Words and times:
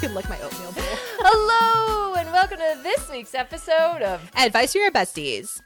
could 0.06 0.12
lick 0.12 0.28
my 0.30 0.40
oatmeal 0.40 0.72
bowl. 0.72 0.82
Hello, 1.18 2.14
and 2.14 2.32
welcome 2.32 2.56
to 2.56 2.78
this 2.82 3.10
week's 3.10 3.34
episode 3.34 4.00
of 4.00 4.30
Advice 4.34 4.72
for 4.72 4.78
your 4.78 4.90
besties. 4.90 5.60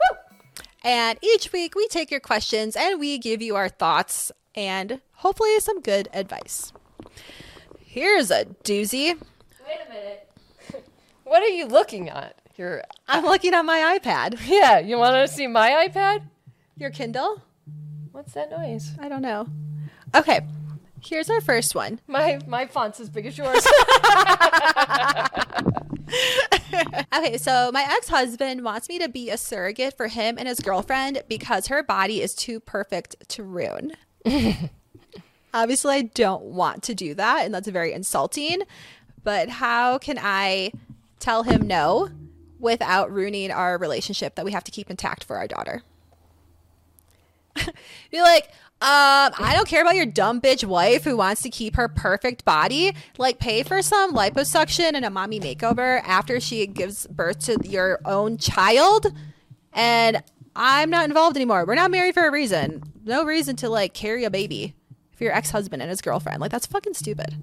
And 0.82 1.20
each 1.22 1.52
week 1.52 1.76
we 1.76 1.86
take 1.86 2.10
your 2.10 2.18
questions 2.18 2.74
and 2.74 2.98
we 2.98 3.16
give 3.18 3.40
you 3.40 3.54
our 3.54 3.68
thoughts 3.68 4.32
and 4.56 5.00
hopefully 5.12 5.60
some 5.60 5.80
good 5.80 6.08
advice. 6.12 6.72
Here's 7.78 8.32
a 8.32 8.46
doozy. 8.64 9.14
Wait 9.66 9.78
a 9.86 9.88
minute. 9.88 10.30
What 11.22 11.42
are 11.42 11.48
you 11.48 11.66
looking 11.66 12.08
at? 12.08 12.36
Your 12.56 12.82
I'm 13.06 13.24
looking 13.24 13.54
at 13.54 13.62
my 13.64 13.98
iPad. 13.98 14.40
yeah. 14.48 14.80
You 14.80 14.98
want 14.98 15.14
to 15.14 15.32
see 15.32 15.46
my 15.46 15.88
iPad? 15.88 16.22
Your 16.76 16.90
Kindle? 16.90 17.40
What's 18.10 18.32
that 18.32 18.50
noise? 18.50 18.90
I 19.00 19.08
don't 19.08 19.22
know. 19.22 19.46
Okay, 20.14 20.40
here's 21.04 21.30
our 21.30 21.40
first 21.40 21.74
one. 21.74 22.00
My 22.06 22.38
my 22.46 22.66
font's 22.66 23.00
as 23.00 23.08
big 23.08 23.26
as 23.26 23.38
yours. 23.38 23.66
Okay, 27.14 27.38
so 27.38 27.70
my 27.72 27.86
ex 27.88 28.08
husband 28.08 28.64
wants 28.64 28.88
me 28.88 28.98
to 28.98 29.08
be 29.08 29.30
a 29.30 29.38
surrogate 29.38 29.96
for 29.96 30.08
him 30.08 30.36
and 30.38 30.48
his 30.48 30.60
girlfriend 30.60 31.22
because 31.28 31.68
her 31.68 31.82
body 31.82 32.20
is 32.20 32.34
too 32.34 32.58
perfect 32.60 33.16
to 33.30 33.44
ruin. 33.44 33.92
Obviously, 35.54 35.94
I 35.94 36.02
don't 36.02 36.42
want 36.42 36.82
to 36.84 36.94
do 36.94 37.14
that, 37.14 37.44
and 37.44 37.54
that's 37.54 37.68
very 37.68 37.92
insulting. 37.92 38.62
But 39.22 39.48
how 39.48 39.98
can 39.98 40.18
I 40.20 40.72
tell 41.20 41.44
him 41.44 41.66
no 41.66 42.10
without 42.58 43.12
ruining 43.12 43.52
our 43.52 43.78
relationship 43.78 44.34
that 44.34 44.44
we 44.44 44.52
have 44.52 44.64
to 44.64 44.72
keep 44.72 44.90
intact 44.90 45.22
for 45.22 45.36
our 45.36 45.46
daughter? 45.46 45.82
Be 48.10 48.20
like, 48.20 48.50
um, 48.84 49.32
I 49.38 49.54
don't 49.56 49.66
care 49.66 49.80
about 49.80 49.96
your 49.96 50.04
dumb 50.04 50.42
bitch 50.42 50.62
wife 50.62 51.04
who 51.04 51.16
wants 51.16 51.40
to 51.40 51.48
keep 51.48 51.76
her 51.76 51.88
perfect 51.88 52.44
body. 52.44 52.94
Like, 53.16 53.38
pay 53.38 53.62
for 53.62 53.80
some 53.80 54.12
liposuction 54.12 54.92
and 54.92 55.06
a 55.06 55.10
mommy 55.10 55.40
makeover 55.40 56.02
after 56.04 56.38
she 56.38 56.66
gives 56.66 57.06
birth 57.06 57.38
to 57.46 57.56
your 57.64 57.98
own 58.04 58.36
child. 58.36 59.06
And 59.72 60.22
I'm 60.54 60.90
not 60.90 61.06
involved 61.06 61.34
anymore. 61.34 61.64
We're 61.64 61.76
not 61.76 61.90
married 61.92 62.12
for 62.12 62.28
a 62.28 62.30
reason. 62.30 62.82
No 63.06 63.24
reason 63.24 63.56
to 63.56 63.70
like 63.70 63.94
carry 63.94 64.24
a 64.24 64.30
baby 64.30 64.74
for 65.16 65.24
your 65.24 65.32
ex 65.32 65.50
husband 65.50 65.80
and 65.80 65.88
his 65.88 66.02
girlfriend. 66.02 66.42
Like, 66.42 66.50
that's 66.50 66.66
fucking 66.66 66.92
stupid. 66.92 67.42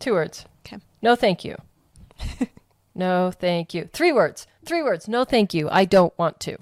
Two 0.00 0.14
words. 0.14 0.46
Okay. 0.66 0.78
No, 1.00 1.14
thank 1.14 1.44
you. 1.44 1.54
no, 2.96 3.30
thank 3.30 3.72
you. 3.72 3.88
Three 3.92 4.12
words. 4.12 4.48
Three 4.64 4.82
words. 4.82 5.06
No, 5.06 5.24
thank 5.24 5.54
you. 5.54 5.68
I 5.70 5.84
don't 5.84 6.16
want 6.18 6.40
to. 6.40 6.58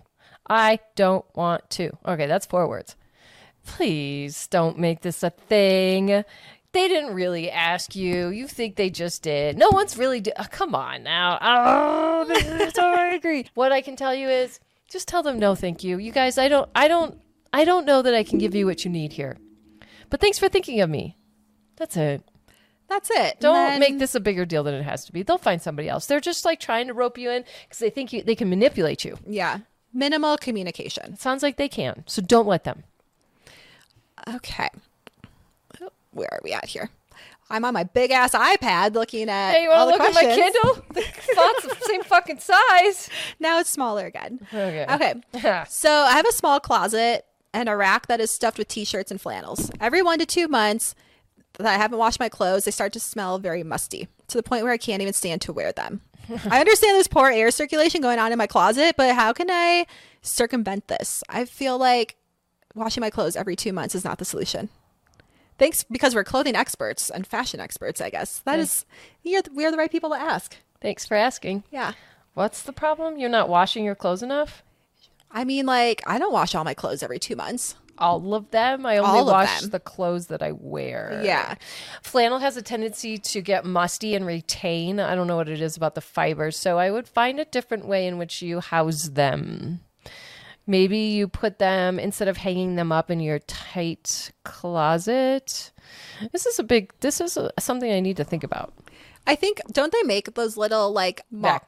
I 0.49 0.79
don't 0.95 1.25
want 1.35 1.69
to. 1.71 1.91
Okay, 2.07 2.27
that's 2.27 2.47
four 2.47 2.69
words. 2.69 2.97
Please 3.65 4.47
don't 4.47 4.79
make 4.79 5.01
this 5.01 5.23
a 5.23 5.31
thing. 5.31 6.25
They 6.73 6.89
didn't 6.89 7.15
really 7.15 7.51
ask 7.51 7.97
you. 7.97 8.29
You 8.29 8.47
think 8.47 8.77
they 8.77 8.91
just 8.91 9.23
did. 9.23 9.57
No 9.57 9.71
one's 9.71 9.97
really. 9.97 10.21
Do- 10.21 10.33
oh, 10.37 10.43
uh, 10.43 10.47
come 10.51 10.75
on 10.75 11.03
now. 11.03 11.39
Oh, 11.41 12.25
this 12.27 12.45
is 12.47 12.75
so 12.75 12.95
angry. 12.99 13.47
What 13.55 13.73
I 13.73 13.81
can 13.81 13.97
tell 13.97 14.15
you 14.15 14.29
is 14.29 14.61
just 14.89 15.09
tell 15.09 15.23
them 15.23 15.39
no, 15.39 15.55
thank 15.55 15.83
you. 15.83 15.99
You 15.99 16.13
guys, 16.13 16.39
I 16.39 16.49
don't, 16.49 16.69
I 16.75 16.87
don't, 16.87 17.19
I 17.53 17.65
don't 17.65 17.87
know 17.87 18.03
that 18.03 18.15
I 18.15 18.23
can 18.23 18.39
give 18.39 18.55
you 18.55 18.67
what 18.67 18.85
you 18.85 18.91
need 18.91 19.13
here. 19.15 19.37
But 20.11 20.21
thanks 20.21 20.39
for 20.39 20.49
thinking 20.49 20.81
of 20.81 20.91
me. 20.91 21.17
That's 21.77 21.97
it. 21.97 22.23
That's 22.89 23.11
it. 23.11 23.41
Don't 23.41 23.55
then- 23.55 23.81
make 23.81 23.99
this 23.99 24.15
a 24.15 24.21
bigger 24.21 24.45
deal 24.45 24.63
than 24.63 24.75
it 24.75 24.83
has 24.85 25.05
to 25.07 25.13
be. 25.13 25.23
They'll 25.23 25.39
find 25.39 25.61
somebody 25.61 25.89
else. 25.89 26.07
They're 26.07 26.21
just 26.21 26.45
like 26.45 26.61
trying 26.61 26.87
to 26.87 26.95
rope 26.95 27.19
you 27.19 27.31
in 27.31 27.45
because 27.65 27.79
they 27.79 27.91
think 27.91 28.13
you, 28.13 28.23
they 28.23 28.37
can 28.37 28.49
manipulate 28.49 29.05
you. 29.05 29.19
Yeah. 29.27 29.61
Minimal 29.97 30.37
communication. 30.37 31.17
Sounds 31.17 31.43
like 31.43 31.57
they 31.57 31.69
can. 31.71 32.05
So 32.07 32.21
don't 32.21 32.47
let 32.47 32.65
them. 32.65 32.85
Okay. 34.29 34.69
Oh, 35.81 35.89
where 36.11 36.29
are 36.31 36.41
we 36.45 36.53
at 36.53 36.67
here? 36.67 36.91
I'm 37.49 37.65
on 37.65 37.73
my 37.73 37.85
big 37.85 38.11
ass 38.11 38.33
iPad 38.33 38.93
looking 38.95 39.31
at. 39.31 39.53
Hey, 39.55 39.63
you 39.63 39.71
want 39.71 39.89
to 39.89 39.97
look 39.97 40.01
at 40.03 40.15
my 40.15 40.21
questions. 40.21 40.55
Kindle? 40.63 40.85
The 40.95 41.03
font's 41.35 41.63
the 41.63 41.85
same 41.87 42.03
fucking 42.03 42.41
size. 42.41 43.09
Now 43.41 43.59
it's 43.59 43.71
smaller 43.71 44.05
again. 44.05 44.41
Okay. 44.53 44.85
Okay. 44.89 45.15
So 45.69 45.91
I 45.91 46.13
have 46.13 46.27
a 46.29 46.33
small 46.33 46.61
closet 46.61 47.25
and 47.55 47.69
a 47.69 47.77
rack 47.77 48.07
that 48.09 48.21
is 48.21 48.31
stuffed 48.31 48.59
with 48.59 48.69
t-shirts 48.69 49.11
and 49.11 49.19
flannels. 49.19 49.71
Every 49.81 50.03
one 50.03 50.19
to 50.19 50.27
two 50.27 50.47
months 50.47 50.95
that 51.55 51.67
I 51.67 51.79
haven't 51.79 51.99
washed 51.99 52.21
my 52.21 52.29
clothes, 52.29 52.67
they 52.67 52.71
start 52.71 52.93
to 52.93 53.01
smell 53.01 53.39
very 53.39 53.63
musty 53.63 54.09
to 54.29 54.37
the 54.37 54.43
point 54.43 54.63
where 54.65 54.73
I 54.73 54.77
can't 54.79 55.01
even 55.01 55.15
stand 55.15 55.41
to 55.43 55.55
wear 55.55 55.73
them. 55.73 56.03
I 56.29 56.61
understand 56.61 56.97
there's 56.97 57.09
poor 57.09 57.31
air 57.31 57.51
circulation 57.51 58.01
going 58.01 58.19
on 58.19 58.33
in 58.33 58.39
my 58.39 58.47
closet, 58.47 58.97
but 58.97 59.15
how 59.15 59.33
can 59.33 59.51
I 59.51 59.87
circumvent 60.23 60.89
this? 60.89 61.23
I 61.29 61.45
feel 61.45 61.79
like 61.79 62.17
washing 62.75 63.01
my 63.01 63.11
clothes 63.11 63.37
every 63.37 63.57
two 63.57 63.73
months 63.73 63.95
is 63.95 64.05
not 64.05 64.19
the 64.19 64.25
solution. 64.25 64.69
Thanks, 65.59 65.85
because 65.85 66.15
we're 66.15 66.25
clothing 66.25 66.55
experts 66.55 67.09
and 67.09 67.27
fashion 67.27 67.61
experts, 67.61 68.01
I 68.01 68.11
guess. 68.11 68.41
That 68.41 68.59
is, 68.59 68.85
you're, 69.23 69.43
we're 69.53 69.71
the 69.71 69.79
right 69.79 69.91
people 69.91 70.11
to 70.11 70.17
ask. 70.17 70.57
Thanks 70.83 71.07
for 71.07 71.15
asking. 71.17 71.65
Yeah. 71.71 71.93
What's 72.35 72.63
the 72.63 72.73
problem? 72.75 73.17
You're 73.17 73.31
not 73.31 73.49
washing 73.49 73.85
your 73.85 73.95
clothes 73.95 74.23
enough? 74.23 74.63
I 75.31 75.45
mean, 75.45 75.65
like, 75.65 76.03
I 76.07 76.19
don't 76.19 76.33
wash 76.33 76.55
all 76.55 76.65
my 76.65 76.75
clothes 76.75 77.03
every 77.03 77.19
two 77.19 77.37
months. 77.37 77.77
All 77.99 78.35
of 78.35 78.51
them. 78.51 78.85
I 78.87 78.99
only 78.99 79.21
All 79.21 79.27
wash 79.27 79.63
the 79.63 79.81
clothes 79.81 80.27
that 80.29 80.43
I 80.43 80.53
wear. 80.53 81.21
Yeah. 81.25 81.55
Flannel 82.03 82.39
has 82.39 82.57
a 82.57 82.63
tendency 82.63 83.19
to 83.19 83.41
get 83.41 83.65
musty 83.65 84.15
and 84.15 84.27
retain. 84.27 85.01
I 85.01 85.15
don't 85.15 85.27
know 85.27 85.37
what 85.37 85.49
it 85.49 85.61
is 85.61 85.77
about 85.77 85.95
the 85.95 86.01
fibers. 86.01 86.57
So 86.57 86.79
I 86.79 86.91
would 86.91 87.09
find 87.09 87.41
a 87.41 87.45
different 87.45 87.87
way 87.87 88.07
in 88.07 88.19
which 88.19 88.43
you 88.43 88.61
house 88.61 89.05
them. 89.09 89.81
Maybe 90.67 90.99
you 90.99 91.29
put 91.29 91.59
them 91.59 91.99
instead 91.99 92.27
of 92.27 92.37
hanging 92.39 92.75
them 92.75 92.91
up 92.91 93.11
in 93.11 93.21
your 93.21 93.39
tight 93.39 94.33
closet. 94.45 95.71
This 96.33 96.45
is 96.47 96.59
a 96.59 96.65
big, 96.65 96.93
this 97.01 97.21
is 97.21 97.37
a, 97.37 97.53
something 97.61 97.91
I 97.91 98.01
need 98.01 98.17
to 98.17 98.25
think 98.25 98.43
about. 98.43 98.75
I 99.29 99.37
think 99.37 99.61
don't 99.73 99.93
they 99.93 100.03
make 100.03 100.35
those 100.35 100.57
little 100.57 100.93
like 100.93 101.23
mo- 101.31 101.61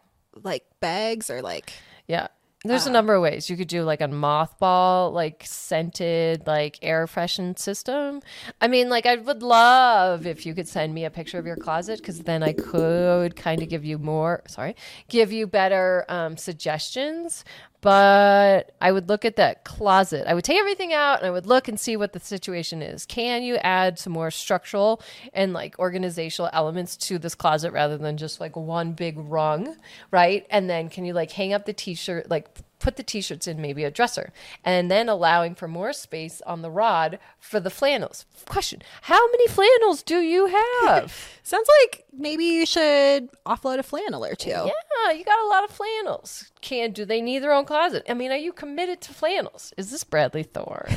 like 0.42 0.64
bags 0.80 1.30
or 1.30 1.42
like 1.42 1.72
Yeah. 2.06 2.28
There's 2.64 2.86
Uh. 2.86 2.90
a 2.90 2.92
number 2.92 3.14
of 3.14 3.22
ways 3.22 3.48
you 3.48 3.56
could 3.56 3.68
do 3.68 3.84
like 3.84 4.00
a 4.00 4.08
mothball, 4.08 5.12
like 5.12 5.44
scented, 5.46 6.44
like 6.46 6.78
air 6.82 7.06
freshen 7.06 7.56
system. 7.56 8.20
I 8.60 8.66
mean, 8.66 8.88
like 8.88 9.06
I 9.06 9.14
would 9.14 9.44
love 9.44 10.26
if 10.26 10.44
you 10.44 10.54
could 10.54 10.66
send 10.66 10.92
me 10.92 11.04
a 11.04 11.10
picture 11.10 11.38
of 11.38 11.46
your 11.46 11.54
closet 11.56 12.00
because 12.00 12.22
then 12.22 12.42
I 12.42 12.52
could 12.52 13.36
kind 13.36 13.62
of 13.62 13.68
give 13.68 13.84
you 13.84 13.96
more. 13.96 14.42
Sorry, 14.48 14.74
give 15.08 15.30
you 15.32 15.46
better 15.46 16.04
um, 16.08 16.36
suggestions. 16.36 17.44
But 17.80 18.74
I 18.80 18.90
would 18.90 19.08
look 19.08 19.24
at 19.24 19.36
that 19.36 19.64
closet. 19.64 20.26
I 20.26 20.34
would 20.34 20.44
take 20.44 20.58
everything 20.58 20.92
out 20.92 21.18
and 21.18 21.26
I 21.26 21.30
would 21.30 21.46
look 21.46 21.68
and 21.68 21.78
see 21.78 21.96
what 21.96 22.12
the 22.12 22.18
situation 22.18 22.82
is. 22.82 23.06
Can 23.06 23.42
you 23.42 23.56
add 23.56 23.98
some 23.98 24.12
more 24.12 24.32
structural 24.32 25.00
and 25.32 25.52
like 25.52 25.78
organizational 25.78 26.50
elements 26.52 26.96
to 26.96 27.18
this 27.18 27.36
closet 27.36 27.72
rather 27.72 27.96
than 27.96 28.16
just 28.16 28.40
like 28.40 28.56
one 28.56 28.92
big 28.92 29.16
rung, 29.16 29.76
right? 30.10 30.44
And 30.50 30.68
then 30.68 30.88
can 30.88 31.04
you 31.04 31.12
like 31.12 31.30
hang 31.30 31.52
up 31.52 31.66
the 31.66 31.72
t-shirt, 31.72 32.28
like 32.28 32.48
put 32.78 32.96
the 32.96 33.02
t-shirts 33.02 33.46
in 33.46 33.60
maybe 33.60 33.84
a 33.84 33.90
dresser 33.90 34.32
and 34.64 34.90
then 34.90 35.08
allowing 35.08 35.54
for 35.54 35.68
more 35.68 35.92
space 35.92 36.40
on 36.46 36.62
the 36.62 36.70
rod 36.70 37.18
for 37.38 37.60
the 37.60 37.70
flannels. 37.70 38.24
Question, 38.46 38.82
how 39.02 39.26
many 39.30 39.48
flannels 39.48 40.02
do 40.02 40.20
you 40.20 40.46
have? 40.46 41.12
sounds 41.42 41.68
like 41.82 42.04
maybe 42.12 42.44
you 42.44 42.66
should 42.66 43.28
offload 43.44 43.78
a 43.78 43.82
flannel 43.82 44.24
or 44.24 44.34
two. 44.34 44.50
Yeah, 44.50 45.12
you 45.12 45.24
got 45.24 45.44
a 45.44 45.48
lot 45.48 45.64
of 45.64 45.70
flannels. 45.70 46.50
Can 46.60 46.92
do 46.92 47.04
they 47.04 47.20
need 47.20 47.40
their 47.40 47.52
own 47.52 47.64
closet? 47.64 48.04
I 48.08 48.14
mean, 48.14 48.30
are 48.32 48.36
you 48.36 48.52
committed 48.52 49.00
to 49.02 49.12
flannels? 49.12 49.72
Is 49.76 49.90
this 49.90 50.04
Bradley 50.04 50.42
Thor? 50.42 50.88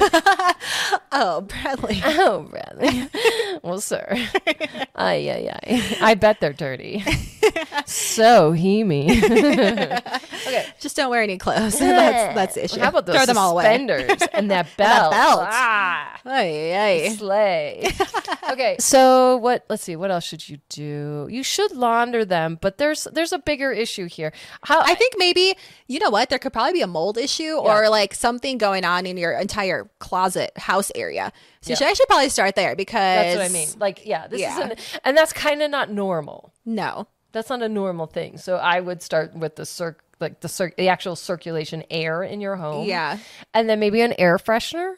Oh, 1.13 1.41
Bradley. 1.41 2.01
oh, 2.05 2.47
Bradley. 2.49 3.09
well, 3.63 3.81
sir. 3.81 4.07
Ay, 4.95 5.29
ay, 5.29 5.51
ay. 5.53 5.97
I 6.01 6.13
bet 6.15 6.39
they're 6.39 6.53
dirty. 6.53 7.03
so 7.85 8.53
heamy. 8.53 9.19
Okay. 10.51 10.65
Just 10.79 10.95
don't 10.95 11.09
wear 11.09 11.21
any 11.21 11.37
clothes. 11.37 11.79
that's 11.79 12.35
that's 12.35 12.55
the 12.55 12.65
issue. 12.65 12.79
How 12.79 12.89
about 12.89 13.05
those 13.05 13.15
Throw 13.15 13.25
them 13.25 13.37
all 13.37 13.51
away. 13.51 13.75
and 14.33 14.51
that 14.51 14.67
belt? 14.77 15.11
belt. 15.11 15.47
Ah, 15.49 16.19
Ay, 16.25 16.73
ay. 16.77 17.09
slay. 17.15 17.91
okay, 18.51 18.75
so 18.79 19.37
what? 19.37 19.65
Let's 19.69 19.83
see. 19.83 19.95
What 19.95 20.11
else 20.11 20.23
should 20.23 20.47
you 20.47 20.59
do? 20.69 21.27
You 21.29 21.43
should 21.43 21.71
launder 21.75 22.25
them, 22.25 22.57
but 22.61 22.77
there's 22.77 23.05
there's 23.11 23.33
a 23.33 23.39
bigger 23.39 23.71
issue 23.71 24.05
here. 24.07 24.31
How 24.63 24.81
I 24.81 24.95
think 24.95 25.15
maybe 25.17 25.55
you 25.87 25.99
know 25.99 26.09
what 26.09 26.29
there 26.29 26.39
could 26.39 26.53
probably 26.53 26.73
be 26.73 26.81
a 26.81 26.87
mold 26.87 27.17
issue 27.17 27.53
or 27.55 27.89
like 27.89 28.13
something 28.13 28.57
going 28.57 28.85
on 28.85 29.05
in 29.05 29.17
your 29.17 29.33
entire 29.33 29.89
closet 29.99 30.51
house 30.57 30.91
area. 30.95 31.31
So 31.61 31.69
you 31.69 31.75
should 31.75 31.87
actually 31.87 32.05
probably 32.07 32.29
start 32.29 32.55
there 32.55 32.75
because 32.75 32.95
that's 32.95 33.37
what 33.37 33.45
I 33.45 33.49
mean. 33.49 33.67
Like, 33.77 34.05
yeah, 34.05 34.27
this 34.27 34.41
Yeah. 34.41 34.55
isn't, 34.57 34.99
and 35.03 35.15
that's 35.15 35.31
kind 35.31 35.61
of 35.61 35.69
not 35.69 35.91
normal. 35.91 36.53
No, 36.65 37.07
That's 37.33 37.49
not 37.49 37.61
a 37.61 37.69
normal 37.69 38.07
thing. 38.07 38.37
So 38.39 38.57
I 38.57 38.79
would 38.79 39.01
start 39.03 39.35
with 39.35 39.55
the 39.57 39.65
circ, 39.65 40.03
like 40.21 40.39
the 40.41 40.47
circ, 40.49 40.77
the 40.77 40.87
actual 40.89 41.15
circulation 41.15 41.83
air 41.89 42.23
in 42.23 42.39
your 42.41 42.55
home. 42.55 42.87
Yeah. 42.87 43.17
and 43.53 43.69
then 43.69 43.79
maybe 43.79 44.01
an 44.01 44.13
air 44.17 44.37
freshener. 44.37 44.95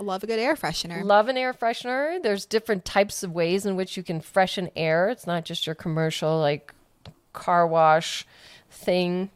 I 0.00 0.02
love 0.04 0.22
a 0.24 0.26
good 0.26 0.38
air 0.38 0.56
freshener. 0.56 1.04
Love 1.04 1.28
an 1.28 1.36
air 1.36 1.52
freshener. 1.52 2.20
There's 2.22 2.46
different 2.46 2.84
types 2.84 3.22
of 3.22 3.32
ways 3.32 3.66
in 3.66 3.76
which 3.76 3.96
you 3.96 4.02
can 4.02 4.20
freshen 4.20 4.70
air. 4.74 5.08
It's 5.10 5.26
not 5.26 5.44
just 5.44 5.66
your 5.66 5.74
commercial 5.74 6.38
like 6.40 6.72
car 7.34 7.66
wash 7.66 8.26
thing 8.70 9.30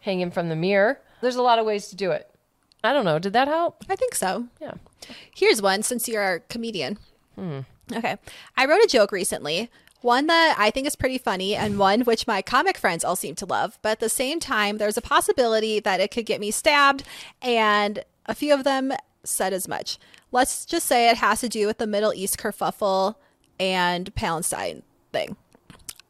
hanging 0.00 0.30
from 0.30 0.48
the 0.48 0.56
mirror. 0.56 1.00
There's 1.20 1.36
a 1.36 1.42
lot 1.42 1.58
of 1.58 1.64
ways 1.66 1.88
to 1.88 1.96
do 1.96 2.10
it. 2.10 2.28
I 2.82 2.92
don't 2.92 3.04
know. 3.04 3.18
Did 3.18 3.34
that 3.34 3.46
help? 3.48 3.84
I 3.88 3.96
think 3.96 4.14
so. 4.14 4.46
Yeah. 4.60 4.74
Here's 5.34 5.62
one 5.62 5.82
since 5.82 6.08
you're 6.08 6.34
a 6.34 6.40
comedian. 6.40 6.98
Hmm. 7.36 7.60
Okay. 7.92 8.16
I 8.56 8.66
wrote 8.66 8.82
a 8.82 8.88
joke 8.88 9.12
recently. 9.12 9.70
One 10.02 10.26
that 10.28 10.56
I 10.58 10.70
think 10.70 10.86
is 10.86 10.96
pretty 10.96 11.18
funny, 11.18 11.54
and 11.54 11.78
one 11.78 12.02
which 12.02 12.26
my 12.26 12.40
comic 12.40 12.78
friends 12.78 13.04
all 13.04 13.16
seem 13.16 13.34
to 13.36 13.46
love. 13.46 13.78
But 13.82 13.90
at 13.90 14.00
the 14.00 14.08
same 14.08 14.40
time, 14.40 14.78
there's 14.78 14.96
a 14.96 15.02
possibility 15.02 15.78
that 15.80 16.00
it 16.00 16.10
could 16.10 16.26
get 16.26 16.40
me 16.40 16.50
stabbed, 16.50 17.04
and 17.42 18.02
a 18.26 18.34
few 18.34 18.54
of 18.54 18.64
them 18.64 18.92
said 19.24 19.52
as 19.52 19.68
much. 19.68 19.98
Let's 20.32 20.64
just 20.64 20.86
say 20.86 21.10
it 21.10 21.18
has 21.18 21.40
to 21.40 21.48
do 21.48 21.66
with 21.66 21.78
the 21.78 21.86
Middle 21.86 22.14
East 22.14 22.38
kerfuffle 22.38 23.16
and 23.58 24.14
Palestine 24.14 24.82
thing. 25.12 25.36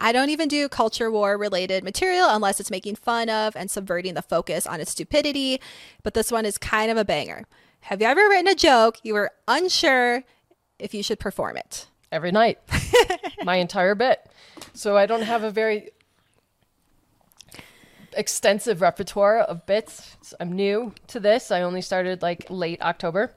I 0.01 0.13
don't 0.13 0.31
even 0.31 0.49
do 0.49 0.69
culture 0.69 1.11
war 1.11 1.37
related 1.37 1.85
material 1.85 2.29
unless 2.31 2.61
it's 2.61 2.71
making 2.71 2.97
fun 2.97 3.29
of 3.29 3.55
and 3.55 3.71
subverting 3.71 4.15
the 4.15 4.23
focus 4.23 4.67
on 4.67 4.81
its 4.81 4.93
stupidity, 4.93 5.61
but 6.03 6.15
this 6.15 6.31
one 6.33 6.47
is 6.47 6.57
kind 6.57 6.91
of 6.91 6.97
a 6.97 7.05
banger. 7.05 7.45
Have 7.81 8.01
you 8.01 8.07
ever 8.07 8.29
written 8.29 8.49
a 8.49 8.55
joke 8.55 8.99
you 9.03 9.15
were 9.15 9.33
unsure 9.49 10.23
if 10.79 10.95
you 10.95 11.03
should 11.03 11.19
perform 11.19 11.57
it? 11.57 11.89
Every 12.13 12.33
night. 12.33 12.59
My 13.45 13.57
entire 13.57 13.95
bit. 13.95 14.21
So 14.75 14.97
I 14.97 15.07
don't 15.07 15.23
have 15.23 15.45
a 15.45 15.51
very 15.51 15.91
extensive 18.15 18.81
repertoire 18.81 19.39
of 19.39 19.67
bits. 19.67 20.17
I'm 20.41 20.53
new 20.53 20.93
to 21.09 21.21
this. 21.21 21.51
I 21.51 21.63
only 21.63 21.83
started 21.83 22.23
like 22.23 22.47
late 22.51 22.81
October. 22.83 23.33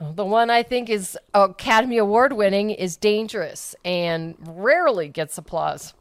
The 0.00 0.24
one 0.24 0.50
I 0.50 0.62
think 0.62 0.90
is 0.90 1.16
Academy 1.32 1.98
Award 1.98 2.32
winning 2.32 2.70
is 2.70 2.96
dangerous 2.96 3.74
and 3.84 4.34
rarely 4.40 5.08
gets 5.08 5.38
applause. 5.38 5.94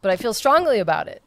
But 0.00 0.10
I 0.10 0.16
feel 0.16 0.32
strongly 0.32 0.78
about 0.78 1.08
it. 1.08 1.22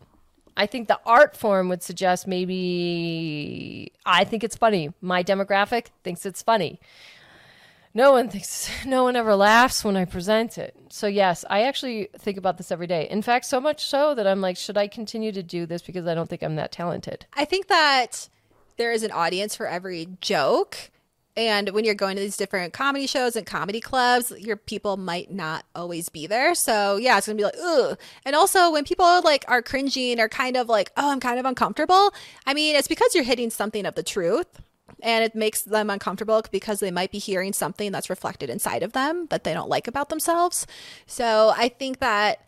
I 0.56 0.65
think 0.65 0.88
the 0.88 1.00
art 1.06 1.36
form 1.36 1.69
would 1.69 1.83
suggest 1.83 2.25
maybe 2.25 3.91
I 4.06 4.24
think 4.24 4.44
it's 4.44 4.56
funny. 4.56 4.91
My 5.01 5.24
demographic 5.24 5.88
thinks 6.03 6.25
it's 6.25 6.41
funny. 6.41 6.80
No 7.94 8.12
one 8.12 8.30
thinks 8.30 8.69
no 8.86 9.03
one 9.03 9.15
ever 9.15 9.36
laughs 9.36 9.83
when 9.83 9.97
I 9.97 10.06
present 10.06 10.57
it. 10.57 10.75
So 10.89 11.07
yes, 11.07 11.44
I 11.50 11.63
actually 11.63 12.09
think 12.18 12.38
about 12.38 12.57
this 12.57 12.71
every 12.71 12.88
day. 12.88 13.07
In 13.09 13.21
fact, 13.21 13.45
so 13.45 13.59
much 13.59 13.86
so 13.86 14.13
that 14.15 14.27
I'm 14.27 14.41
like, 14.41 14.57
should 14.57 14.77
I 14.77 14.88
continue 14.88 15.31
to 15.31 15.44
do 15.44 15.65
this 15.65 15.81
because 15.81 16.06
I 16.07 16.13
don't 16.13 16.30
think 16.30 16.44
I'm 16.44 16.56
that 16.56 16.71
talented? 16.71 17.25
I 17.33 17.45
think 17.45 17.68
that 17.68 18.30
there 18.77 18.91
is 18.91 19.03
an 19.03 19.12
audience 19.12 19.56
for 19.56 19.68
every 19.68 20.07
joke. 20.21 20.91
And 21.38 21.69
when 21.69 21.86
you're 21.86 21.95
going 21.95 22.18
to 22.18 22.21
these 22.21 22.38
different 22.38 22.74
comedy 22.74 23.07
shows 23.07 23.36
and 23.36 23.45
comedy 23.45 23.80
clubs, 23.80 24.31
your 24.38 24.57
people 24.57 24.97
might 24.97 25.31
not 25.31 25.63
always 25.74 26.09
be 26.09 26.27
there. 26.27 26.53
So 26.53 26.97
yeah, 26.97 27.18
it's 27.18 27.27
gonna 27.27 27.38
be 27.38 27.44
like, 27.44 27.56
ugh. 27.63 27.97
And 28.25 28.36
also 28.36 28.71
when 28.71 28.83
people 28.83 29.21
like 29.21 29.45
are 29.47 29.62
cringing 29.62 30.19
or 30.19 30.27
kind 30.27 30.57
of 30.57 30.68
like, 30.68 30.91
oh, 30.97 31.12
I'm 31.12 31.19
kind 31.19 31.39
of 31.39 31.45
uncomfortable. 31.45 32.13
I 32.45 32.53
mean, 32.53 32.75
it's 32.75 32.88
because 32.89 33.15
you're 33.15 33.24
hitting 33.24 33.51
something 33.51 33.86
of 33.86 33.95
the 33.95 34.03
truth. 34.03 34.47
And 35.01 35.24
it 35.24 35.36
makes 35.36 35.62
them 35.62 35.89
uncomfortable 35.89 36.44
because 36.51 36.80
they 36.80 36.91
might 36.91 37.12
be 37.12 37.19
hearing 37.19 37.53
something 37.53 37.91
that's 37.91 38.09
reflected 38.09 38.50
inside 38.50 38.83
of 38.83 38.94
them 38.94 39.27
that 39.30 39.44
they 39.44 39.53
don't 39.53 39.69
like 39.69 39.88
about 39.88 40.09
themselves. 40.09 40.68
So 41.06 41.53
I 41.56 41.69
think 41.69 42.00
that 42.00 42.45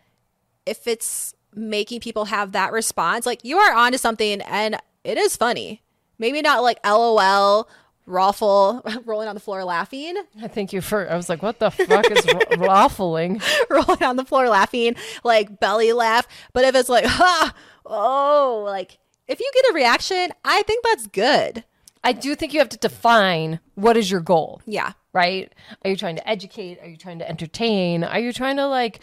if 0.66 0.86
it's 0.86 1.34
making 1.54 2.00
people 2.00 2.26
have 2.26 2.52
that 2.52 2.72
response, 2.72 3.26
like 3.26 3.44
you 3.44 3.58
are 3.58 3.74
onto 3.74 3.98
something 3.98 4.40
and 4.42 4.76
it 5.04 5.18
is 5.18 5.36
funny. 5.36 5.82
Maybe 6.18 6.40
not 6.42 6.62
like 6.62 6.78
LOL 6.84 7.68
raffle 8.04 8.82
rolling 9.04 9.28
on 9.28 9.34
the 9.36 9.40
floor 9.40 9.62
laughing 9.64 10.16
I 10.42 10.48
think 10.48 10.72
you 10.72 10.80
for 10.80 11.08
I 11.08 11.14
was 11.16 11.28
like, 11.28 11.40
what 11.40 11.60
the 11.60 11.70
fuck 11.70 12.10
is 12.10 12.26
r- 12.26 12.40
raffling? 12.58 13.40
rolling 13.70 14.02
on 14.02 14.16
the 14.16 14.24
floor 14.24 14.48
laughing 14.48 14.96
like 15.22 15.60
belly 15.60 15.92
laugh 15.92 16.26
but 16.52 16.64
if 16.64 16.74
it's 16.74 16.88
like 16.88 17.04
ha 17.04 17.54
oh 17.86 18.64
like 18.66 18.98
if 19.28 19.38
you 19.38 19.48
get 19.54 19.70
a 19.70 19.74
reaction 19.74 20.32
i 20.44 20.62
think 20.62 20.84
that's 20.84 21.06
good 21.06 21.62
I 22.04 22.12
do 22.12 22.34
think 22.34 22.52
you 22.52 22.58
have 22.58 22.68
to 22.70 22.78
define 22.78 23.60
what 23.74 23.96
is 23.96 24.10
your 24.10 24.20
goal. 24.20 24.60
yeah 24.66 24.92
right? 25.12 25.52
Are 25.84 25.90
you 25.90 25.96
trying 25.96 26.16
to 26.16 26.28
educate? 26.28 26.78
Are 26.80 26.88
you 26.88 26.96
trying 26.96 27.18
to 27.18 27.28
entertain? 27.28 28.04
Are 28.04 28.18
you 28.18 28.32
trying 28.32 28.56
to 28.56 28.66
like 28.66 29.00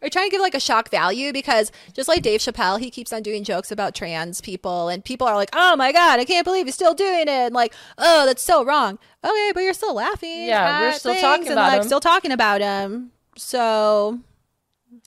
Are 0.00 0.06
you 0.06 0.10
trying 0.10 0.28
to 0.28 0.30
give 0.30 0.40
like 0.40 0.54
a 0.54 0.60
shock 0.60 0.90
value? 0.90 1.32
Because 1.32 1.72
just 1.92 2.08
like 2.08 2.22
Dave 2.22 2.40
Chappelle, 2.40 2.78
he 2.80 2.90
keeps 2.90 3.12
on 3.12 3.22
doing 3.22 3.44
jokes 3.44 3.70
about 3.70 3.94
trans 3.94 4.40
people, 4.40 4.88
and 4.88 5.04
people 5.04 5.26
are 5.26 5.36
like, 5.36 5.50
"Oh 5.52 5.76
my 5.76 5.92
god, 5.92 6.20
I 6.20 6.24
can't 6.24 6.44
believe 6.44 6.66
he's 6.66 6.74
still 6.74 6.94
doing 6.94 7.22
it!" 7.22 7.28
And 7.28 7.54
like, 7.54 7.74
"Oh, 7.98 8.26
that's 8.26 8.42
so 8.42 8.64
wrong." 8.64 8.98
Okay, 9.24 9.52
but 9.54 9.60
you're 9.60 9.74
still 9.74 9.94
laughing. 9.94 10.46
Yeah, 10.46 10.80
we're 10.80 10.92
still 10.92 11.14
talking 11.14 11.46
and, 11.46 11.52
about 11.52 11.68
like 11.68 11.80
him. 11.82 11.86
still 11.86 12.00
talking 12.00 12.32
about 12.32 12.60
him. 12.60 13.12
So 13.36 14.20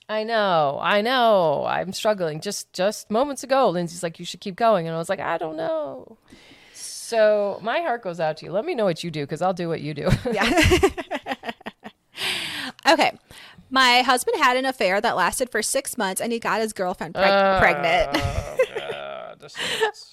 I 0.08 0.24
know, 0.24 0.80
I 0.82 1.02
know, 1.02 1.66
I'm 1.68 1.92
struggling. 1.92 2.40
Just 2.40 2.72
just 2.74 3.12
moments 3.12 3.44
ago, 3.44 3.70
Lindsay's 3.70 4.02
like, 4.02 4.18
you 4.18 4.26
should 4.26 4.40
keep 4.40 4.56
going, 4.56 4.88
and 4.88 4.96
I 4.96 4.98
was 4.98 5.10
like, 5.10 5.20
I 5.20 5.38
don't 5.38 5.58
know. 5.58 6.18
So 7.06 7.60
my 7.62 7.82
heart 7.82 8.02
goes 8.02 8.20
out 8.20 8.38
to 8.38 8.48
you. 8.48 8.52
Let 8.52 8.66
me 8.66 8.74
know 8.74 8.86
what 8.86 9.04
you 9.04 9.12
do 9.12 9.22
because 9.22 9.44
I'll 9.44 9.54
do 9.54 9.70
what 9.70 9.80
you 9.80 9.94
do. 9.94 10.10
yeah. 10.32 10.50
okay. 12.90 13.12
My 13.70 14.02
husband 14.02 14.42
had 14.42 14.58
an 14.58 14.66
affair 14.66 15.00
that 15.00 15.16
lasted 15.16 15.52
for 15.52 15.62
six 15.62 16.00
months, 16.00 16.20
and 16.20 16.32
he 16.32 16.40
got 16.40 16.62
his 16.62 16.74
girlfriend 16.74 17.14
preg- 17.14 17.60
pregnant. 17.60 18.18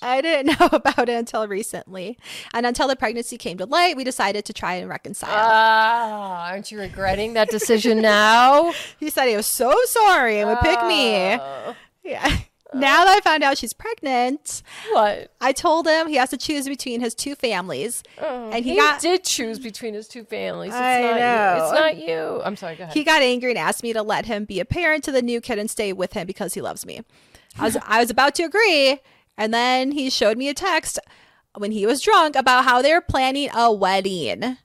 I 0.03 0.21
didn't 0.21 0.61
know 0.61 0.69
about 0.71 1.09
it 1.09 1.15
until 1.15 1.49
recently. 1.49 2.19
And 2.53 2.67
until 2.67 2.89
the 2.89 2.97
pregnancy 2.97 3.39
came 3.39 3.57
to 3.59 3.65
light, 3.65 3.97
we 3.97 4.05
decided 4.05 4.45
to 4.45 4.53
try 4.53 4.75
and 4.75 4.87
reconcile. 4.87 5.31
Ah, 5.33 6.51
aren't 6.51 6.71
you 6.71 6.79
regretting 6.79 7.33
that 7.35 7.49
decision 7.49 8.03
now? 8.03 8.75
he 9.01 9.09
said 9.09 9.29
he 9.29 9.37
was 9.37 9.47
so 9.47 9.75
sorry 9.87 10.41
and 10.41 10.51
would 10.51 10.61
pick 10.61 10.85
me. 10.85 11.39
Oh. 11.41 11.75
Yeah. 12.05 12.37
Uh, 12.75 12.79
now 12.79 13.05
that 13.05 13.17
I 13.17 13.21
found 13.21 13.43
out 13.43 13.59
she's 13.59 13.73
pregnant, 13.73 14.63
What? 14.93 15.33
I 15.41 15.53
told 15.53 15.87
him 15.87 16.09
he 16.09 16.17
has 16.17 16.31
to 16.31 16.37
choose 16.37 16.67
between 16.67 17.01
his 17.01 17.15
two 17.15 17.35
families. 17.35 18.03
Oh, 18.21 18.51
and 18.51 18.65
he, 18.65 18.73
He 18.73 18.77
got 18.77 19.01
did 19.01 19.25
choose 19.25 19.59
between 19.59 19.95
his 19.95 20.09
two 20.09 20.25
families. 20.25 20.71
It's 20.73 20.77
I 20.81 21.01
not 21.03 21.17
know. 21.17 21.57
You. 21.57 21.63
It's 21.63 21.73
not 21.73 22.09
you. 22.09 22.43
I'm 22.45 22.57
sorry. 22.57 22.77
Go 22.77 22.85
ahead. 22.85 22.95
he 22.95 23.05
got 23.05 23.23
angry 23.23 23.51
and 23.51 23.59
asked 23.59 23.83
me 23.83 23.93
to 23.93 24.03
let 24.03 24.27
him 24.27 24.45
be 24.45 24.61
a 24.61 24.65
parent 24.65 25.05
to 25.05 25.13
the 25.13 25.23
new 25.23 25.41
kid 25.41 25.59
and 25.59 25.71
stay 25.71 25.93
with 25.93 26.13
him 26.15 26.27
because 26.27 26.55
he 26.55 26.61
loves 26.61 26.87
me. 26.87 27.01
I 27.59 27.65
was 27.65 27.77
I 27.87 28.01
was 28.01 28.11
about 28.11 28.35
to 28.37 28.45
agree, 28.45 28.99
and 29.37 29.53
then 29.53 29.93
he 29.93 30.09
showed 30.09 30.39
me 30.39 30.49
a 30.49 30.55
text 30.55 30.99
when 31.57 31.73
he 31.73 31.85
was 31.85 32.01
drunk 32.01 32.35
about 32.35 32.65
how 32.65 32.81
they 32.81 32.93
were 32.95 33.03
planning 33.03 33.51
a 33.55 33.71
wedding. 33.71 34.57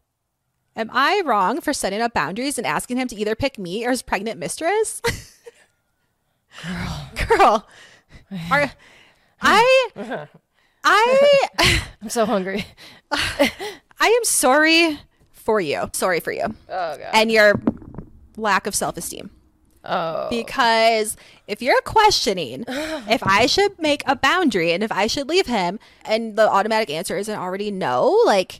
Am 0.75 0.89
I 0.93 1.21
wrong 1.25 1.59
for 1.59 1.73
setting 1.73 2.01
up 2.01 2.13
boundaries 2.13 2.57
and 2.57 2.65
asking 2.65 2.97
him 2.97 3.07
to 3.09 3.15
either 3.17 3.35
pick 3.35 3.57
me 3.57 3.85
or 3.85 3.89
his 3.89 4.01
pregnant 4.03 4.39
mistress? 4.39 5.01
Girl. 6.65 7.09
Girl. 7.27 7.67
Are, 8.51 8.71
I 9.41 9.89
I 10.83 11.47
I'm 12.01 12.09
so 12.09 12.25
hungry. 12.25 12.65
I 13.11 13.49
am 13.99 14.23
sorry 14.23 14.99
for 15.31 15.59
you. 15.59 15.89
Sorry 15.93 16.19
for 16.19 16.31
you. 16.31 16.43
Oh 16.69 16.97
god. 16.97 17.09
And 17.13 17.31
your 17.31 17.53
lack 18.35 18.67
of 18.67 18.75
self-esteem. 18.75 19.31
Oh. 19.89 20.27
because 20.29 21.15
if 21.47 21.61
you're 21.61 21.79
questioning 21.81 22.65
if 22.67 23.23
I 23.23 23.45
should 23.45 23.79
make 23.79 24.03
a 24.05 24.17
boundary 24.17 24.73
and 24.73 24.83
if 24.83 24.91
I 24.91 25.07
should 25.07 25.29
leave 25.29 25.47
him, 25.47 25.79
and 26.03 26.35
the 26.35 26.49
automatic 26.49 26.89
answer 26.89 27.17
isn't 27.17 27.39
already 27.39 27.71
no, 27.71 28.21
like 28.25 28.59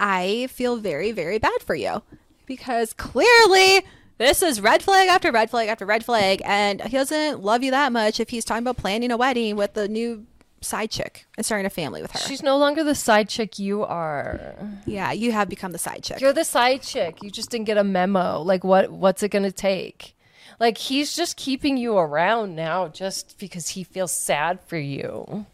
I 0.00 0.48
feel 0.50 0.76
very, 0.76 1.12
very 1.12 1.38
bad 1.38 1.62
for 1.62 1.76
you 1.76 2.02
because 2.46 2.92
clearly 2.92 3.84
this 4.24 4.42
is 4.42 4.60
red 4.60 4.82
flag 4.82 5.08
after 5.08 5.30
red 5.30 5.50
flag 5.50 5.68
after 5.68 5.84
red 5.84 6.04
flag, 6.04 6.40
and 6.46 6.80
he 6.80 6.96
doesn't 6.96 7.42
love 7.42 7.62
you 7.62 7.70
that 7.72 7.92
much 7.92 8.20
if 8.20 8.30
he's 8.30 8.44
talking 8.44 8.62
about 8.62 8.78
planning 8.78 9.10
a 9.10 9.16
wedding 9.16 9.54
with 9.54 9.74
the 9.74 9.86
new 9.86 10.26
side 10.62 10.90
chick 10.90 11.26
and 11.36 11.44
starting 11.44 11.66
a 11.66 11.70
family 11.70 12.00
with 12.00 12.10
her. 12.10 12.18
She's 12.20 12.42
no 12.42 12.56
longer 12.56 12.82
the 12.82 12.94
side 12.94 13.28
chick 13.28 13.58
you 13.58 13.84
are. 13.84 14.54
yeah, 14.86 15.12
you 15.12 15.32
have 15.32 15.50
become 15.50 15.72
the 15.72 15.78
side 15.78 16.02
chick. 16.02 16.20
You're 16.20 16.32
the 16.32 16.44
side 16.44 16.80
chick. 16.82 17.22
You 17.22 17.30
just 17.30 17.50
didn't 17.50 17.66
get 17.66 17.76
a 17.76 17.84
memo. 17.84 18.40
Like 18.40 18.64
what 18.64 18.90
what's 18.90 19.22
it 19.22 19.28
going 19.28 19.42
to 19.44 19.52
take? 19.52 20.16
Like 20.58 20.78
he's 20.78 21.14
just 21.14 21.36
keeping 21.36 21.76
you 21.76 21.98
around 21.98 22.56
now 22.56 22.88
just 22.88 23.38
because 23.38 23.68
he 23.68 23.84
feels 23.84 24.12
sad 24.12 24.60
for 24.66 24.78
you. 24.78 25.44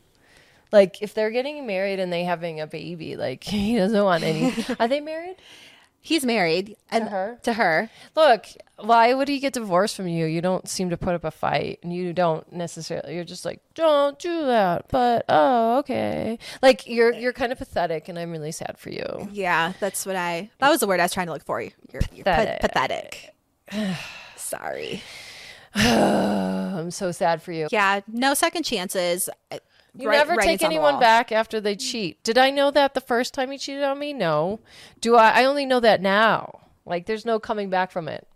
Like 0.71 1.03
if 1.03 1.15
they're 1.15 1.31
getting 1.33 1.67
married 1.67 1.99
and 1.99 2.13
they 2.13 2.23
having 2.23 2.61
a 2.61 2.67
baby, 2.69 3.17
like 3.17 3.43
he 3.45 3.77
doesn't 3.77 4.05
want 4.05 4.23
any. 4.23 4.55
Are 4.79 4.87
they 4.87 5.01
married? 5.01 5.37
He's 6.03 6.25
married 6.25 6.77
and 6.91 7.05
to 7.05 7.11
her? 7.11 7.39
To 7.43 7.53
her. 7.53 7.91
Look, 8.17 8.47
why 8.79 9.13
would 9.13 9.29
he 9.29 9.39
get 9.39 9.53
divorced 9.53 9.97
from 9.97 10.09
you? 10.09 10.25
You 10.25 10.41
don't 10.41 10.67
seem 10.67 10.89
to 10.91 10.97
put 10.97 11.15
up 11.15 11.25
a 11.25 11.31
fight, 11.31 11.79
and 11.83 11.93
you 11.95 12.13
don't 12.15 12.51
necessarily. 12.53 13.15
You're 13.15 13.25
just 13.25 13.45
like, 13.45 13.61
don't 13.75 14.19
do 14.19 14.47
that. 14.47 14.87
But 14.89 15.27
oh, 15.29 15.79
okay. 15.81 16.39
Like 16.63 16.87
you're 16.87 17.13
you're 17.13 17.35
kind 17.35 17.53
of 17.53 17.59
pathetic, 17.59 18.09
and 18.09 18.19
I'm 18.19 18.31
really 18.31 18.53
sad 18.53 18.79
for 18.79 18.89
you. 18.91 19.29
Yeah, 19.31 19.75
that's 19.79 20.07
what 20.07 20.17
I. 20.17 20.51
That 20.59 20.71
was 20.71 20.81
the 20.81 20.87
word 20.87 21.01
I 21.01 21.05
was 21.05 21.13
trying 21.13 21.27
to 21.27 21.33
look 21.35 21.45
for. 21.45 21.61
You're, 21.61 21.73
you're 22.15 22.25
pa- 22.25 22.57
Pathetic. 22.61 23.35
pathetic. 23.69 23.97
Sorry. 24.37 25.03
I'm 25.75 26.91
so 26.91 27.13
sad 27.13 27.43
for 27.43 27.53
you. 27.53 27.69
Yeah, 27.71 28.01
no 28.09 28.35
second 28.35 28.65
chances. 28.65 29.29
You 29.97 30.09
Write- 30.09 30.17
never 30.19 30.35
writings 30.37 30.61
take 30.61 30.63
anyone 30.67 31.01
back 31.01 31.33
after 31.33 31.61
they 31.61 31.75
cheat. 31.77 32.23
Did 32.23 32.39
I 32.39 32.51
know 32.51 32.71
that 32.71 32.95
the 32.95 33.01
first 33.01 33.35
time 33.35 33.51
he 33.51 33.59
cheated 33.59 33.83
on 33.83 33.99
me? 33.99 34.13
No. 34.13 34.61
Do 35.01 35.17
I? 35.17 35.31
I 35.31 35.45
only 35.45 35.67
know 35.67 35.81
that 35.81 36.01
now. 36.01 36.61
Like, 36.87 37.07
there's 37.07 37.27
no 37.27 37.39
coming 37.39 37.71
back 37.71 37.91
from 37.91 38.09
it. 38.09 38.27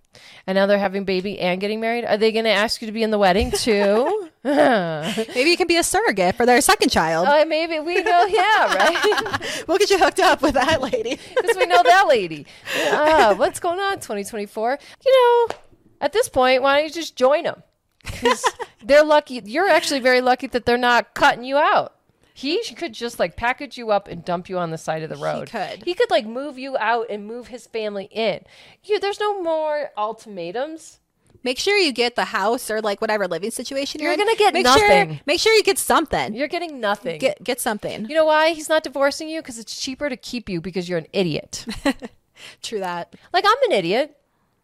And 0.47 0.55
now 0.57 0.67
they're 0.67 0.79
having 0.79 1.05
baby 1.05 1.41
and 1.41 1.61
getting 1.61 1.81
married. 1.81 2.05
Are 2.05 2.17
they 2.17 2.31
going 2.31 2.45
to 2.45 2.51
ask 2.51 2.81
you 2.81 2.87
to 2.87 2.93
be 2.93 3.03
in 3.03 3.11
the 3.11 3.19
wedding 3.19 3.51
too? 3.57 4.29
Maybe 4.45 5.51
you 5.51 5.57
can 5.57 5.67
be 5.67 5.77
a 5.77 5.83
surrogate 5.83 6.37
for 6.37 6.45
their 6.47 6.61
second 6.61 6.91
child. 6.91 7.27
Uh, 7.27 7.45
maybe 7.49 7.81
we 7.81 8.03
know, 8.03 8.25
yeah, 8.27 8.75
right? 8.77 9.65
we'll 9.67 9.79
get 9.79 9.89
you 9.91 9.99
hooked 9.99 10.21
up 10.21 10.43
with 10.43 10.53
that 10.55 10.83
lady. 10.83 11.19
Because 11.35 11.57
we 11.57 11.65
know 11.67 11.83
that 11.83 12.07
lady. 12.09 12.47
Ah, 12.91 13.35
what's 13.37 13.59
going 13.59 13.81
on 13.81 13.95
2024? 13.95 14.79
You 15.05 15.49
know, 15.49 15.57
at 16.01 16.13
this 16.13 16.29
point, 16.29 16.63
why 16.63 16.77
don't 16.77 16.89
you 16.89 16.93
just 16.95 17.17
join 17.17 17.45
them? 17.45 17.63
Because 18.05 18.45
they're 18.85 19.05
lucky. 19.05 19.41
You're 19.45 19.69
actually 19.69 20.01
very 20.01 20.21
lucky 20.21 20.47
that 20.49 20.67
they're 20.67 20.77
not 20.79 21.15
cutting 21.15 21.45
you 21.45 21.57
out. 21.57 21.95
He 22.37 22.63
could 22.75 22.93
just 22.93 23.21
like 23.21 23.37
package 23.37 23.79
you 23.79 23.93
up 23.93 24.09
and 24.09 24.25
dump 24.25 24.49
you 24.49 24.59
on 24.59 24.71
the 24.71 24.79
side 24.79 25.05
of 25.05 25.09
the 25.09 25.17
road. 25.17 25.49
He 25.49 25.59
could. 25.59 25.83
He 25.85 25.95
could 25.95 26.11
like 26.11 26.27
move 26.27 26.59
you 26.59 26.77
out 26.79 27.07
and 27.09 27.27
move 27.27 27.47
his 27.47 27.69
family 27.69 28.09
in. 28.11 28.41
You, 28.83 28.99
there's 28.99 29.21
no 29.21 29.41
more 29.41 29.91
ultimatums. 29.97 30.99
Make 31.45 31.59
sure 31.59 31.77
you 31.77 31.93
get 31.93 32.17
the 32.17 32.25
house 32.25 32.71
or 32.71 32.81
like 32.81 33.01
whatever 33.01 33.29
living 33.29 33.51
situation 33.51 34.01
you're, 34.01 34.11
You're 34.11 34.17
gonna 34.17 34.37
get 34.37 34.55
make 34.55 34.65
nothing. 34.65 35.09
Sure, 35.11 35.21
make 35.27 35.39
sure 35.39 35.55
you 35.55 35.63
get 35.63 35.79
something. 35.79 36.35
You're 36.35 36.49
getting 36.49 36.81
nothing. 36.81 37.19
get 37.21 37.45
get 37.45 37.61
something. 37.61 38.07
you 38.09 38.15
know 38.15 38.25
why 38.25 38.53
he's 38.53 38.69
not 38.69 38.83
divorcing 38.83 39.29
you? 39.29 39.43
Because 39.43 39.59
it's 39.59 39.79
cheaper 39.79 40.09
to 40.09 40.17
keep 40.17 40.49
you 40.49 40.61
because 40.61 40.89
you're 40.89 40.99
an 40.99 41.07
idiot. 41.13 41.67
True 42.63 42.81
that. 42.81 43.15
Like 43.33 43.45
I'm 43.47 43.71
an 43.71 43.73
idiot. 43.77 44.17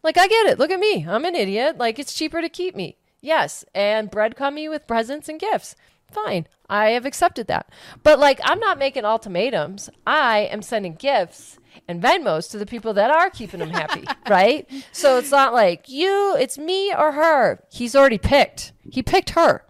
Like 0.03 0.19
I 0.19 0.27
get 0.27 0.47
it. 0.47 0.59
Look 0.59 0.71
at 0.71 0.81
me. 0.81 1.07
I'm 1.07 1.25
an 1.25 1.37
idiot. 1.37 1.79
Like 1.79 1.99
it's 1.99 2.15
cheaper 2.15 2.41
to 2.41 2.49
keep 2.49 2.75
me. 2.75 2.97
Yes, 3.21 3.65
and 3.75 4.11
breadcrumb 4.11 4.55
me 4.55 4.69
with 4.69 4.87
presents 4.87 5.29
and 5.29 5.39
gifts. 5.39 5.77
Fine. 6.11 6.47
I 6.69 6.91
have 6.91 7.07
accepted 7.07 7.47
that. 7.49 7.71
But 8.03 8.19
like 8.19 8.41
I'm 8.45 8.59
not 8.59 8.79
making 8.79 9.05
ultimatums. 9.05 9.91
I 10.07 10.41
am 10.41 10.62
sending 10.62 10.95
gifts 10.95 11.59
and 11.87 12.03
Venmos 12.03 12.50
to 12.50 12.59
the 12.59 12.67
people 12.67 12.95
that 12.95 13.11
are 13.11 13.31
keeping 13.31 13.61
him 13.61 13.71
happy, 13.71 14.05
right? 14.29 14.69
So 14.93 15.19
it's 15.19 15.31
not 15.31 15.53
like 15.53 15.89
you, 15.89 16.37
it's 16.39 16.59
me 16.59 16.95
or 16.95 17.12
her. 17.12 17.62
He's 17.71 17.95
already 17.95 18.19
picked. 18.19 18.73
He 18.91 19.03
picked 19.03 19.31
her 19.31 19.65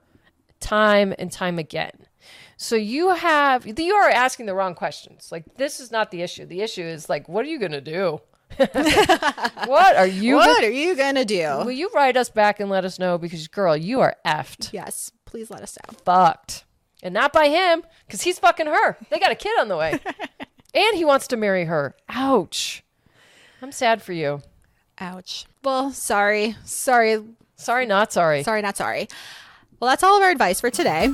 time 0.61 1.15
and 1.19 1.33
time 1.33 1.59
again. 1.59 1.93
So 2.57 2.77
you 2.77 3.15
have 3.15 3.67
you 3.67 3.95
are 3.95 4.11
asking 4.11 4.47
the 4.47 4.55
wrong 4.55 4.75
questions. 4.75 5.33
Like 5.33 5.57
this 5.57 5.81
is 5.81 5.91
not 5.91 6.11
the 6.11 6.23
issue. 6.23 6.45
The 6.45 6.61
issue 6.61 6.85
is 6.85 7.09
like 7.09 7.29
what 7.29 7.45
are 7.45 7.49
you 7.49 7.59
going 7.59 7.73
to 7.73 7.81
do? 7.81 8.21
what 9.67 9.97
are 9.97 10.07
you 10.07 10.37
what 10.37 10.63
are 10.65 10.71
you 10.71 10.97
gonna 10.97 11.25
do? 11.25 11.47
Will 11.65 11.71
you 11.71 11.91
write 11.95 12.17
us 12.17 12.29
back 12.31 12.61
and 12.61 12.69
let 12.71 12.85
us 12.85 12.99
know 12.99 13.19
because 13.19 13.49
girl, 13.49 13.77
you 13.77 14.01
are 14.01 14.17
effed, 14.27 14.73
yes, 14.73 15.13
please 15.25 15.51
let 15.51 15.63
us 15.63 15.77
know. 15.77 15.95
fucked, 16.05 16.65
and 17.03 17.15
not 17.15 17.33
by 17.33 17.49
him 17.49 17.83
because 18.07 18.23
he's 18.23 18.39
fucking 18.39 18.67
her. 18.67 18.97
They 19.11 19.19
got 19.19 19.33
a 19.33 19.37
kid 19.37 19.59
on 19.59 19.69
the 19.69 19.77
way, 19.77 19.99
and 20.75 20.97
he 20.97 21.05
wants 21.05 21.27
to 21.29 21.37
marry 21.37 21.65
her. 21.65 21.95
Ouch. 22.09 22.83
I'm 23.63 23.73
sad 23.73 24.03
for 24.03 24.13
you. 24.13 24.43
Ouch. 24.99 25.47
Well, 25.63 25.91
sorry, 25.93 26.57
sorry, 26.65 27.23
Sorry, 27.57 27.87
not 27.87 28.13
sorry. 28.13 28.43
sorry, 28.43 28.63
not 28.63 28.77
sorry. 28.77 29.09
Well, 29.79 29.91
that's 29.91 30.03
all 30.03 30.17
of 30.17 30.23
our 30.23 30.31
advice 30.31 30.61
for 30.61 30.71
today. 30.71 31.11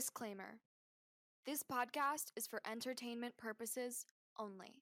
Disclaimer 0.00 0.60
This 1.44 1.62
podcast 1.62 2.30
is 2.34 2.46
for 2.46 2.62
entertainment 2.66 3.36
purposes 3.36 4.06
only. 4.38 4.80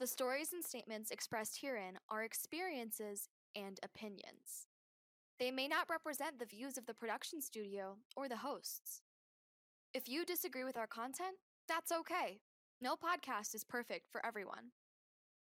The 0.00 0.06
stories 0.06 0.54
and 0.54 0.64
statements 0.64 1.10
expressed 1.10 1.60
herein 1.60 1.98
are 2.08 2.22
experiences 2.22 3.28
and 3.54 3.78
opinions. 3.82 4.66
They 5.38 5.50
may 5.50 5.68
not 5.68 5.90
represent 5.90 6.38
the 6.38 6.46
views 6.46 6.78
of 6.78 6.86
the 6.86 6.94
production 6.94 7.42
studio 7.42 7.98
or 8.16 8.30
the 8.30 8.38
hosts. 8.38 9.02
If 9.92 10.08
you 10.08 10.24
disagree 10.24 10.64
with 10.64 10.78
our 10.78 10.86
content, 10.86 11.36
that's 11.68 11.92
okay. 11.92 12.40
No 12.80 12.94
podcast 12.94 13.54
is 13.54 13.62
perfect 13.62 14.08
for 14.10 14.24
everyone. 14.24 14.70